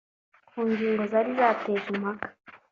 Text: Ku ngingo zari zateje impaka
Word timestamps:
Ku 0.47 0.59
ngingo 0.69 1.03
zari 1.11 1.31
zateje 1.39 1.87
impaka 1.93 2.27